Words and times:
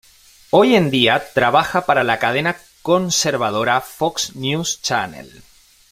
Hoy 0.49 0.73
en 0.73 0.89
día, 0.89 1.23
trabaja 1.35 1.85
para 1.85 2.03
la 2.03 2.17
cadena 2.17 2.57
conservadora 2.81 3.81
Fox 3.81 4.35
News 4.35 4.81
Channel. 4.81 5.43